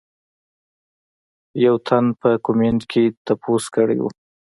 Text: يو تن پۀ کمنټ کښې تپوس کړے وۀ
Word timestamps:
يو 1.63 1.75
تن 1.87 2.05
پۀ 2.19 2.29
کمنټ 2.45 2.81
کښې 2.91 3.03
تپوس 3.25 3.65
کړے 3.73 3.97
وۀ 4.03 4.09